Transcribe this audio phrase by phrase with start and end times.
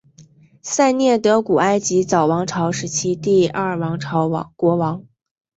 [0.63, 5.05] 塞涅德古埃及早王朝时期第二王朝国王。